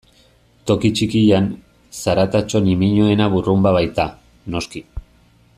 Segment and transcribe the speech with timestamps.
[0.69, 1.49] Toki txikian,
[1.99, 4.11] zaratatxo ñimiñoena burrunba baita,
[4.57, 4.87] noski.